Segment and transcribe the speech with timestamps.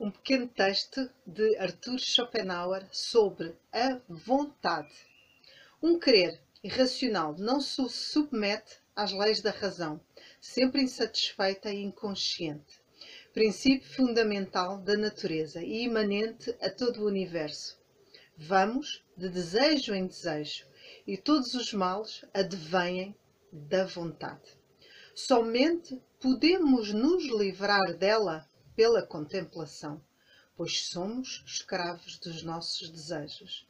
[0.00, 4.94] um pequeno texto de Arthur Schopenhauer sobre a vontade.
[5.82, 10.00] Um querer irracional não se submete às leis da razão,
[10.40, 12.80] sempre insatisfeita e inconsciente.
[13.34, 17.76] Princípio fundamental da natureza e imanente a todo o universo.
[18.36, 20.64] Vamos de desejo em desejo
[21.08, 23.16] e todos os males advêm
[23.52, 24.56] da vontade.
[25.12, 28.48] Somente podemos nos livrar dela
[28.78, 30.00] pela contemplação,
[30.56, 33.66] pois somos escravos dos nossos desejos.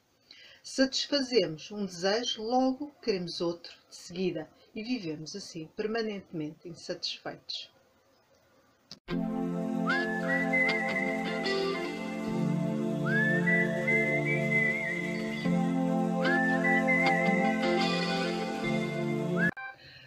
[0.62, 7.70] Satisfazemos um desejo, logo queremos outro de seguida e vivemos assim permanentemente insatisfeitos.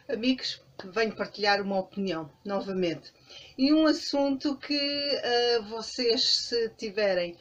[0.08, 3.12] Amigos, venho partilhar uma opinião novamente
[3.58, 7.38] e um assunto que uh, vocês se tiverem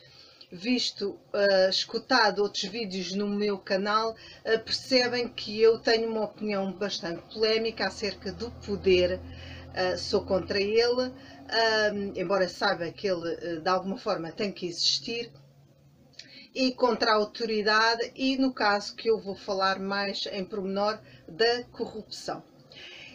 [0.53, 6.73] visto, uh, escutado outros vídeos no meu canal, uh, percebem que eu tenho uma opinião
[6.73, 9.20] bastante polémica acerca do poder.
[9.97, 11.12] sou contra ele,
[12.17, 15.31] embora saiba que ele de alguma forma tem que existir,
[16.53, 20.98] e contra a autoridade, e no caso que eu vou falar mais em pormenor
[21.29, 22.42] da corrupção.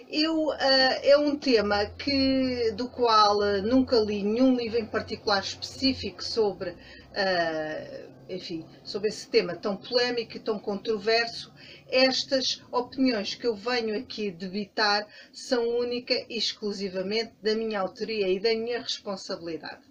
[0.07, 0.55] Eu, uh,
[1.01, 6.69] é um tema que, do qual uh, nunca li nenhum livro em particular específico sobre,
[6.71, 11.51] uh, enfim, sobre esse tema tão polémico e tão controverso.
[11.87, 18.39] Estas opiniões que eu venho aqui debitar são única e exclusivamente da minha autoria e
[18.39, 19.81] da minha responsabilidade.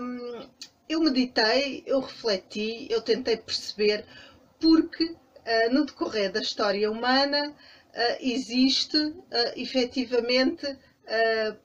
[0.00, 0.48] Um,
[0.88, 4.04] eu meditei, eu refleti, eu tentei perceber
[4.60, 5.14] porque
[5.72, 7.54] no decorrer da história humana
[8.20, 9.22] existe uh,
[9.56, 11.56] efetivamente uh,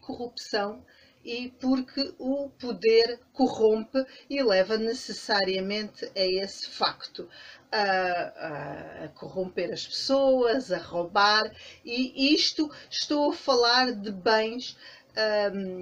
[0.00, 0.84] corrupção
[1.24, 7.28] e porque o poder corrompe e leva necessariamente a esse facto.
[7.74, 11.50] A, a, corromper as pessoas, a roubar,
[11.82, 14.76] e isto estou a falar de bens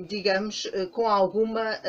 [0.06, 1.80] digamos, com alguma,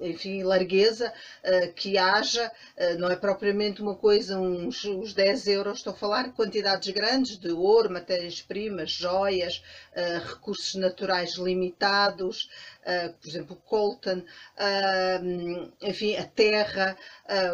[0.00, 1.12] enfim, largueza
[1.42, 2.50] eh, que haja,
[2.98, 7.50] não é propriamente uma coisa, uns, uns 10 euros, estou a falar quantidades grandes de
[7.50, 9.62] ouro, matérias-primas, joias,
[10.26, 12.50] recursos naturais limitados,
[13.20, 14.24] por exemplo, coltan,
[15.80, 16.96] enfim, a terra,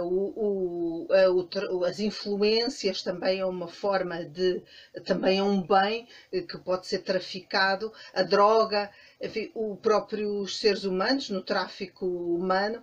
[0.03, 4.63] o, o, as influências também é uma forma de,
[5.05, 11.29] também é um bem que pode ser traficado, a droga, enfim, o próprios seres humanos,
[11.31, 12.83] no tráfico humano,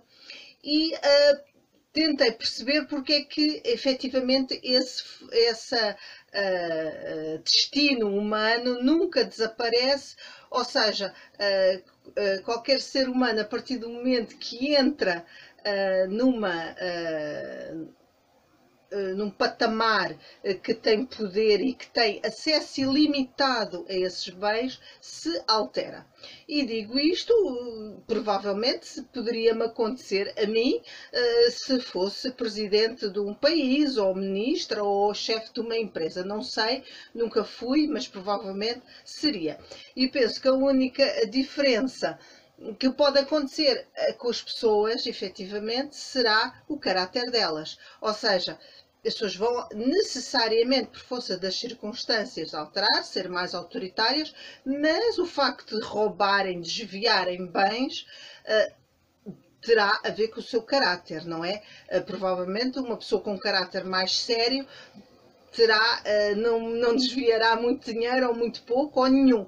[0.62, 1.40] e uh,
[1.92, 5.96] tentei perceber porque é que efetivamente esse essa,
[6.28, 10.16] uh, destino humano nunca desaparece,
[10.50, 15.26] ou seja, uh, qualquer ser humano, a partir do momento que entra
[16.08, 16.74] numa
[18.90, 25.42] num patamar eh, que tem poder e que tem acesso ilimitado a esses bens se
[25.46, 26.06] altera.
[26.48, 27.32] E digo isto,
[28.06, 30.80] provavelmente poderia-me acontecer a mim
[31.12, 36.24] eh, se fosse presidente de um país, ou ministro, ou chefe de uma empresa.
[36.24, 36.82] Não sei,
[37.14, 39.58] nunca fui, mas provavelmente seria.
[39.94, 42.18] E penso que a única diferença
[42.78, 43.86] que pode acontecer
[44.18, 47.78] com as pessoas, efetivamente, será o caráter delas.
[48.00, 48.58] Ou seja,
[49.06, 55.78] as pessoas vão necessariamente, por força das circunstâncias, alterar, ser mais autoritárias, mas o facto
[55.78, 58.06] de roubarem, desviarem bens,
[58.44, 61.62] uh, terá a ver com o seu caráter, não é?
[61.90, 64.66] Uh, provavelmente uma pessoa com um caráter mais sério
[65.52, 69.46] terá, uh, não, não desviará muito dinheiro ou muito pouco ou nenhum.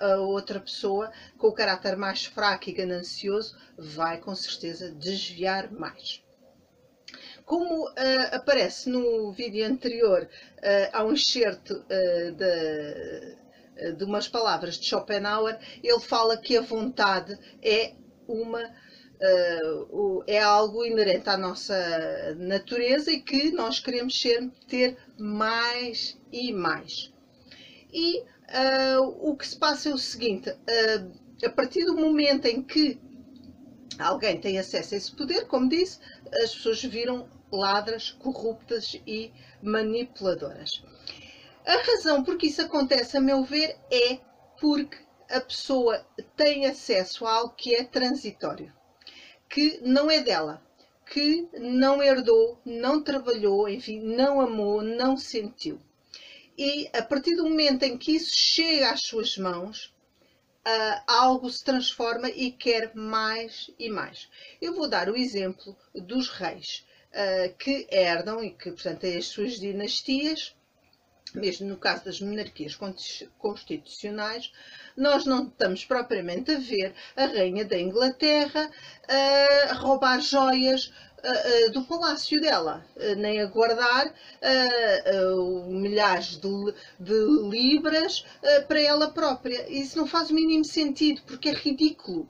[0.00, 6.24] a outra pessoa com o caráter mais fraco e ganancioso vai com certeza desviar mais.
[7.44, 7.94] Como uh,
[8.32, 15.58] aparece no vídeo anterior, uh, há um excerto uh, de, de umas palavras de Schopenhauer,
[15.82, 17.94] ele fala que a vontade é
[18.26, 18.62] uma
[19.16, 26.52] Uh, é algo inerente à nossa natureza e que nós queremos ser, ter mais e
[26.52, 27.12] mais.
[27.92, 32.62] E uh, o que se passa é o seguinte: uh, a partir do momento em
[32.62, 32.98] que
[33.98, 35.98] alguém tem acesso a esse poder, como disse,
[36.42, 39.32] as pessoas viram ladras, corruptas e
[39.62, 40.82] manipuladoras.
[41.66, 44.18] A razão por que isso acontece, a meu ver, é
[44.60, 44.98] porque
[45.30, 46.04] a pessoa
[46.36, 48.72] tem acesso a algo que é transitório,
[49.48, 50.62] que não é dela,
[51.06, 55.80] que não herdou, não trabalhou, enfim, não amou, não sentiu.
[56.56, 59.92] E a partir do momento em que isso chega às suas mãos,
[60.66, 64.28] uh, algo se transforma e quer mais e mais.
[64.60, 69.26] Eu vou dar o exemplo dos reis uh, que herdam e que, portanto, têm as
[69.26, 70.54] suas dinastias,
[71.34, 72.78] mesmo no caso das monarquias
[73.38, 74.52] constitucionais,
[74.96, 78.70] nós não estamos propriamente a ver a rainha da Inglaterra
[79.76, 80.92] roubar joias
[81.72, 82.84] do palácio dela,
[83.16, 84.14] nem a guardar
[85.68, 87.14] milhares de, de
[87.48, 88.24] libras
[88.68, 89.66] para ela própria.
[89.70, 92.28] Isso não faz o mínimo sentido, porque é ridículo.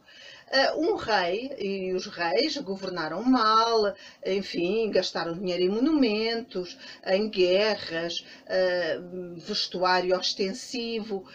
[0.76, 8.24] Um rei, e os reis governaram mal, enfim, gastaram dinheiro em monumentos, em guerras,
[9.36, 11.26] vestuário ostensivo,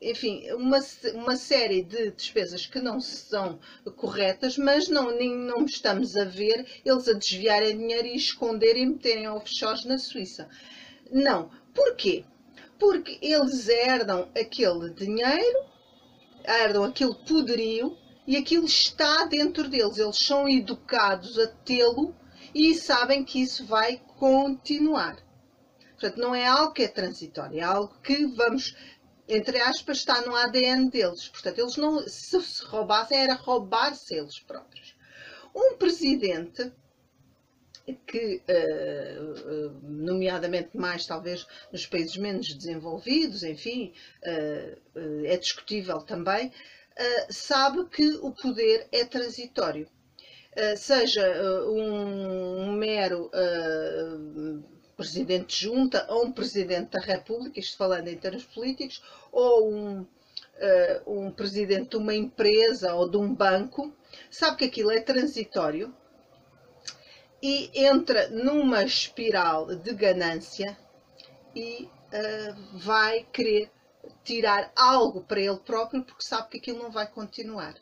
[0.00, 0.80] enfim, uma,
[1.14, 3.60] uma série de despesas que não são
[3.96, 8.86] corretas, mas não, nem, não estamos a ver eles a desviarem dinheiro e esconderem e
[8.86, 10.48] meterem offshores na Suíça.
[11.12, 11.50] Não.
[11.74, 12.24] Porquê?
[12.78, 15.69] Porque eles herdam aquele dinheiro,
[16.44, 17.96] herdam aquele poderio
[18.26, 19.98] e aquilo está dentro deles.
[19.98, 22.14] Eles são educados a tê-lo
[22.54, 25.16] e sabem que isso vai continuar.
[25.92, 28.74] Portanto, não é algo que é transitório, é algo que vamos
[29.30, 31.28] entre aspas, está no ADN deles.
[31.28, 34.96] Portanto, eles não, se se roubassem, era roubar-se eles próprios.
[35.54, 36.72] Um presidente
[38.06, 43.92] que, uh, uh, nomeadamente mais talvez nos países menos desenvolvidos, enfim,
[44.24, 46.52] uh, é discutível também,
[47.30, 49.88] sabe que o poder é transitório.
[50.76, 51.24] seja
[51.66, 53.30] um, mero
[54.96, 59.02] presidente de junta ou um presidente da República, isto falando em termos políticos,
[59.32, 60.06] ou um,
[61.06, 63.96] um presidente de uma empresa ou de um banco,
[64.30, 65.94] sabe que aquilo é transitório
[67.42, 70.76] e entra numa espiral de ganância
[71.54, 73.70] e uh, vai querer
[74.24, 77.74] tirar algo para ele próprio porque sabe que aquilo não vai continuar.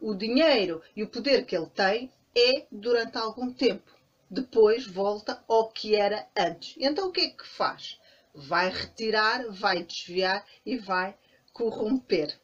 [0.00, 4.00] O dinheiro e o poder que ele tem é durante algum tempo
[4.30, 6.76] depois volta ao que era antes.
[6.78, 7.98] Então o que é que faz?
[8.32, 11.16] Vai retirar, vai desviar e vai
[11.52, 12.38] corromper.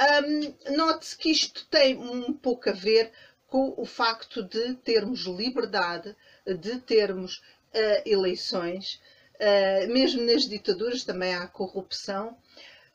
[0.00, 3.12] Um, Note-se que isto tem um pouco a ver
[3.52, 6.16] com o facto de termos liberdade,
[6.46, 8.98] de termos uh, eleições,
[9.34, 12.34] uh, mesmo nas ditaduras também há corrupção,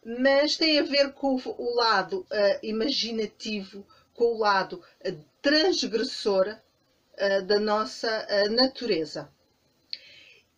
[0.03, 4.83] mas tem a ver com o lado uh, imaginativo, com o lado
[5.43, 6.57] transgressor
[7.45, 9.29] da nossa natureza.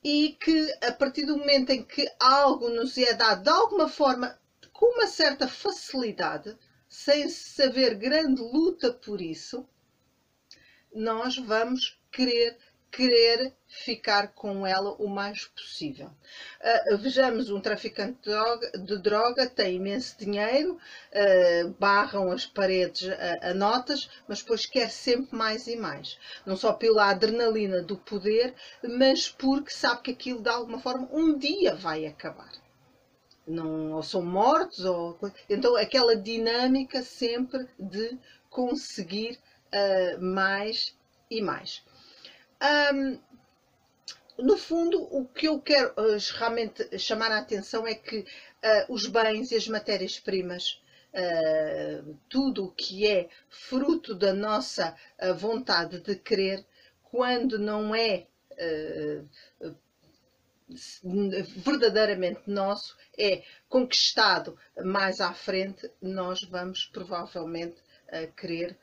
[0.04, 4.38] E que a partir do momento em que algo nos é dado de alguma forma,
[4.72, 6.57] com uma certa facilidade,
[6.88, 9.68] sem saber grande luta por isso,
[10.94, 12.58] nós vamos querer
[12.92, 16.10] querer ficar com ela o mais possível.
[16.88, 23.08] Uh, vejamos um traficante de droga, de droga tem imenso dinheiro, uh, barram as paredes
[23.10, 26.18] a, a, notas, mas depois quer sempre mais e mais.
[26.46, 28.54] Não só pela adrenalina do poder,
[28.84, 32.52] mas porque sabe que aquilo de alguma forma um dia vai acabar.
[33.48, 35.18] Não, ou são mortos, ou
[35.50, 38.18] então aquela dinâmica sempre de
[38.50, 39.40] conseguir
[39.74, 40.95] uh, mais
[41.30, 41.83] e mais.
[42.94, 43.19] Um,
[44.42, 48.25] no fundo, o que eu quero uh, realmente chamar a atenção é que uh,
[48.94, 50.81] os bens e as matérias-primas,
[51.13, 54.95] uh, tudo o que é fruto da nossa
[55.35, 56.66] vontade de querer,
[57.04, 58.28] quando não é
[61.57, 67.81] verdadeiramente nosso, é conquistado mais à frente, nós vamos provavelmente
[68.35, 68.78] querer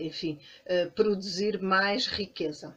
[0.00, 2.76] enfim, uh, produzir mais riqueza.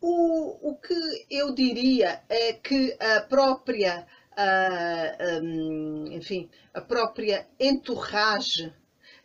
[0.00, 8.72] O, o que eu diria é que a própria, uh, um, enfim, a própria entourage,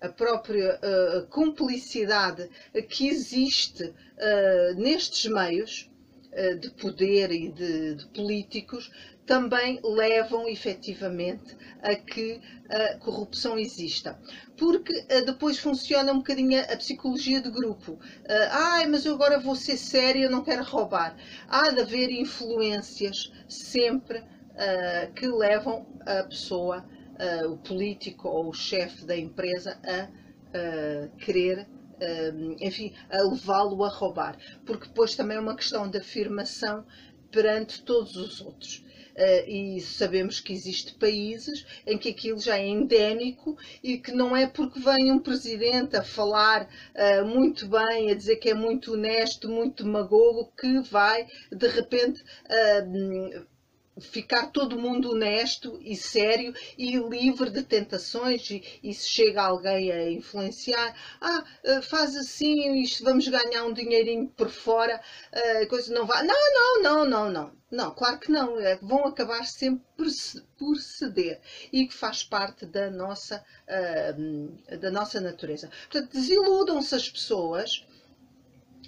[0.01, 2.49] a própria uh, cumplicidade
[2.89, 3.93] que existe
[4.77, 5.89] nestes meios
[6.59, 8.91] de poder e de, de políticos
[9.25, 12.39] também levam efetivamente a que
[12.69, 14.19] a corrupção exista.
[14.57, 17.93] Porque uh, depois funciona um bocadinho a, psicologia de grupo.
[17.93, 17.99] Uh,
[18.51, 21.15] Ai, mas eu agora vou ser sério, eu não quero roubar.
[21.47, 26.85] Há de haver influências sempre uh, que levam a pessoa,
[27.49, 30.09] o político ou o chefe da empresa a
[31.17, 31.65] querer
[32.59, 36.85] enfim, a levá-lo a roubar, porque depois também é uma questão de afirmação
[37.31, 38.83] perante todos os outros.
[39.15, 44.35] Uh, e sabemos que existem países em que aquilo já é endémico e que não
[44.35, 48.91] é porque vem um presidente a falar uh, muito bem, a dizer que é muito
[48.91, 52.21] honesto, muito demagogo, que vai de repente
[53.99, 59.91] ficar todo mundo honesto e sério e livre de tentações e, e se chega alguém
[59.91, 65.65] a influenciar, ah, eh, faz assim, isto vamos ganhar um dinheirinho por fora, a eh,
[65.65, 66.23] coisa não vai.
[66.23, 67.65] Não, não, não, não, não.
[67.71, 68.59] Não, claro que não.
[68.59, 69.83] É, vão acabar sempre
[70.57, 71.41] por ceder
[71.73, 75.69] e que faz parte da nossa, uh, da nossa natureza.
[75.89, 77.85] Portanto, desiludam-se as pessoas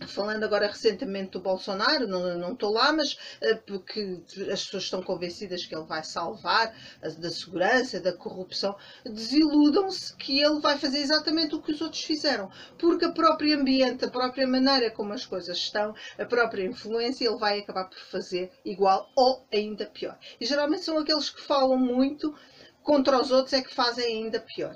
[0.06, 5.66] Falando agora recentemente do Bolsonaro, não estou lá, mas uh, porque as pessoas estão convencidas
[5.66, 6.76] que ele vai salvar
[7.18, 12.52] da segurança, da corrupção, desiludam-se que ele vai fazer exatamente o que os outros fizeram,
[12.78, 17.38] porque a própria ambiente, a própria maneira como as coisas estão, a própria influência, ele
[17.38, 20.18] vai acabar por fazer igual ou ainda pior.
[20.40, 22.36] E geralmente são aqueles que falam muito
[22.84, 24.74] contra os outros é que fazem ainda pior.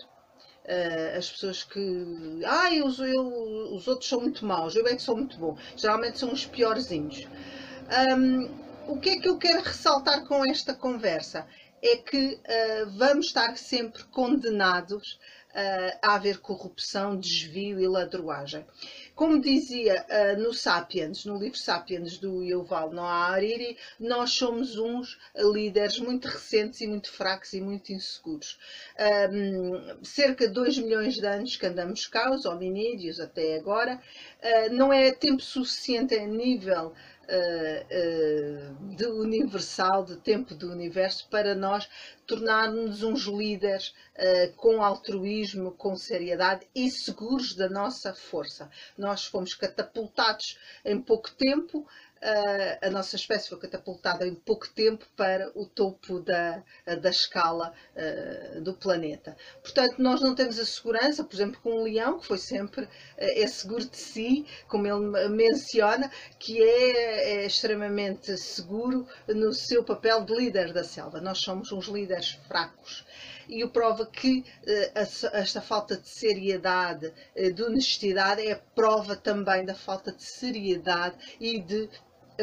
[0.63, 2.39] Uh, as pessoas que.
[2.45, 5.57] Ah, eu, eu, os outros são muito maus, eu é que sou muito bom.
[5.75, 7.27] Geralmente são os piorzinhos.
[8.17, 8.47] Um,
[8.87, 11.47] o que é que eu quero ressaltar com esta conversa?
[11.81, 15.19] É que uh, vamos estar sempre condenados
[15.51, 18.65] uh, a haver corrupção, desvio e ladroagem.
[19.15, 25.19] Como dizia uh, no Sapiens, no livro Sapiens do Yuval Noah Hariri, nós somos uns
[25.35, 28.57] líderes muito recentes e muito fracos e muito inseguros.
[29.31, 34.01] Um, cerca de 2 milhões de anos que andamos cá, os hominídeos até agora,
[34.41, 36.93] uh, não é tempo suficiente a nível
[37.31, 41.89] uh, de universal, de tempo do universo, para nós
[42.27, 48.69] tornarmos uns líderes uh, com altruísmo, com seriedade e seguros da nossa força.
[48.97, 51.88] Nós fomos catapultados em pouco tempo
[52.81, 56.63] a nossa espécie foi catapultada em pouco tempo para o topo da,
[57.01, 59.35] da escala uh, do planeta.
[59.61, 62.89] Portanto, nós não temos a segurança, por exemplo, com um leão, que foi sempre uh,
[63.17, 70.23] é seguro de si, como ele menciona, que é, é, extremamente seguro no seu papel
[70.23, 71.19] de líder da selva.
[71.19, 73.03] Nós somos uns líderes fracos.
[73.49, 79.73] E o prova que uh, esta falta de seriedade, de honestidade, é prova também da
[79.73, 81.89] falta de seriedade e de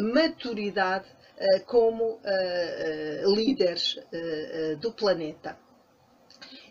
[0.02, 3.96] maturidade uh, como uh, líderes
[4.80, 5.58] do planeta.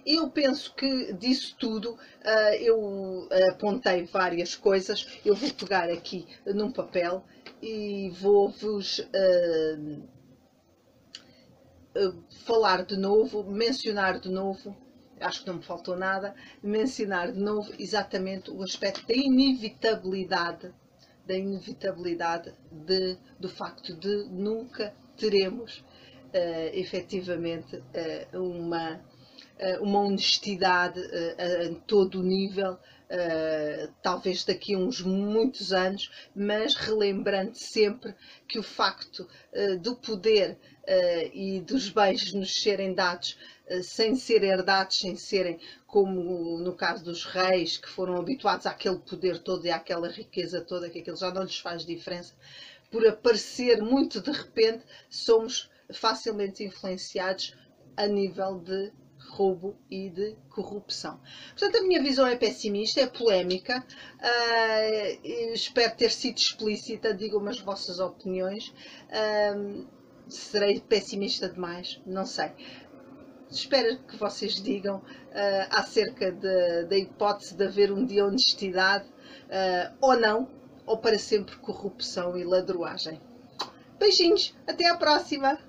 [0.06, 1.98] Eu penso que disso tudo
[2.62, 5.20] eu apontei várias coisas.
[5.26, 7.26] Eu vou pegar aqui num papel
[7.62, 9.06] e vou-vos
[12.46, 14.74] falar de novo, mencionar de novo
[15.20, 20.74] acho que não me faltou nada, mencionar de novo exatamente o aspecto da inevitabilidade
[21.28, 31.00] da inevitabilidade de, do facto de nunca teremos uh, efetivamente uh, uma, uh, uma honestidade
[31.00, 32.78] uh, em todo o nível,
[34.02, 38.14] talvez daqui a uns muitos anos, mas relembrando sempre
[38.46, 39.26] que o facto
[39.82, 40.58] do poder
[41.34, 43.38] e dos bens nos serem dados
[43.82, 49.40] sem ser herdados, sem serem como no caso dos reis, que foram habituados àquele poder
[49.40, 52.34] todo e àquela riqueza toda, que aquilo já não lhes faz diferença,
[52.92, 57.56] por aparecer muito de repente, somos facilmente influenciados
[57.96, 58.92] a nível de
[59.30, 61.20] roubo e de corrupção.
[61.50, 63.84] Portanto, a minha visão é pessimista, é polémica.
[64.20, 67.14] Uh, espero ter sido explícita.
[67.14, 68.70] Digam-me as vossas opiniões.
[69.10, 69.86] Uh,
[70.30, 72.00] serei pessimista demais?
[72.06, 72.52] Não sei
[73.50, 75.04] espero que vocês digam uh,
[75.72, 80.48] acerca da hipótese de haver um dia honestidade uh, ou não,
[80.86, 83.22] ou para sempre corrupção e ladroagem.
[84.00, 85.60] Beijinhos, até à próxima!